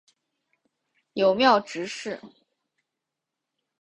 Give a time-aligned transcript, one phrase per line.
[1.13, 2.19] 友庙执事。